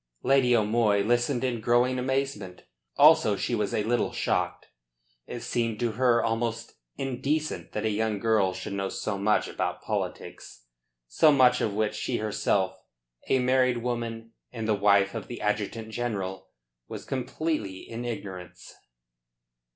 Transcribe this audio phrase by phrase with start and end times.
[0.23, 2.63] Lady O'Moy listened in growing amazement.
[2.97, 4.65] Also she was a little shocked.
[5.27, 9.83] It seemed to her almost indecent that a young girl should know so much about
[9.83, 10.63] politics
[11.07, 12.79] so much of which she herself,
[13.27, 16.49] a married woman, and the wife of the adjutant general,
[16.87, 18.73] was completely in ignorance.